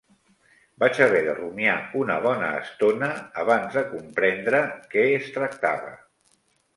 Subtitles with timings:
[0.83, 3.09] Vaig haver de rumiar una bona estona
[3.43, 4.63] abans de comprendre
[4.95, 5.93] que es tractava